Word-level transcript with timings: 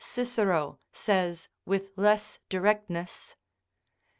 Cicero 0.03 0.79
says 0.91 1.47
with 1.63 1.91
less 1.95 2.39
directness. 2.49 3.35